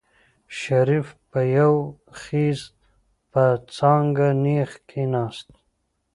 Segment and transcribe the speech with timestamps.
[0.59, 1.73] شريف په يو
[2.19, 2.59] خېز
[3.31, 3.43] په
[3.75, 5.49] څانګه نېغ کېناست.